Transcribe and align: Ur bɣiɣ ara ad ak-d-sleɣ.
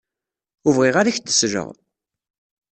Ur 0.65 0.73
bɣiɣ 0.77 0.95
ara 0.97 1.09
ad 1.09 1.11
ak-d-sleɣ. 1.11 1.67